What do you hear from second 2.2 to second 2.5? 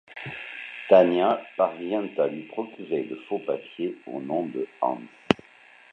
lui